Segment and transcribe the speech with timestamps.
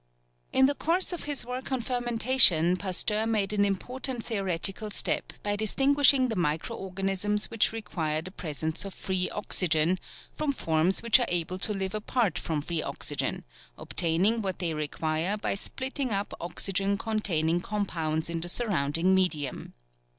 [0.51, 5.55] In the course of his work on fermentation, Pasteur made an important theoretical step by
[5.55, 9.99] distinguishing the micro organisms which require the presence of free oxygen,
[10.33, 13.43] from forms which are able to live apart from free oxygen,
[13.77, 19.75] obtaining what they require by splitting up oxygen containing compounds in the surrounding medium.